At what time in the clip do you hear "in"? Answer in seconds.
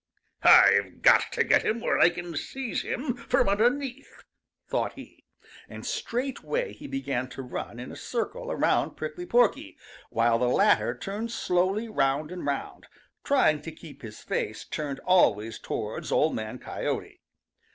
7.79-7.91